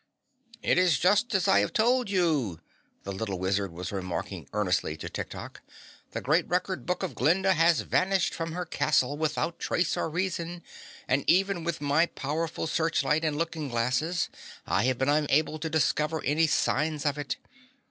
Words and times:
"It 0.63 0.79
is 0.79 0.97
just 0.97 1.35
as 1.35 1.47
I 1.47 1.59
have 1.59 1.73
told 1.73 2.09
you," 2.09 2.59
the 3.03 3.11
little 3.11 3.37
Wizard 3.37 3.71
was 3.71 3.91
remarking 3.91 4.49
earnestly 4.51 4.97
to 4.97 5.07
Tik 5.07 5.29
Tok. 5.29 5.61
"The 6.09 6.21
great 6.21 6.47
record 6.49 6.87
book 6.87 7.03
of 7.03 7.13
Glinda 7.13 7.53
has 7.53 7.81
vanished 7.81 8.33
from 8.33 8.53
her 8.53 8.65
castle 8.65 9.15
without 9.15 9.59
trace 9.59 9.95
or 9.95 10.09
reason 10.09 10.63
and 11.07 11.23
even 11.29 11.63
with 11.63 11.81
my 11.81 12.07
powerful 12.07 12.65
searchlight 12.65 13.23
and 13.23 13.37
looking 13.37 13.69
glasses 13.69 14.29
I 14.65 14.85
have 14.85 14.97
been 14.97 15.07
unable 15.07 15.59
to 15.59 15.69
discover 15.69 16.23
any 16.23 16.47
signs 16.47 17.05
of 17.05 17.19
it. 17.19 17.37